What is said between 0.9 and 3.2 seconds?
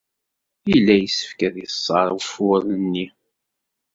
yessefk ad yeṣṣer ufur-nni.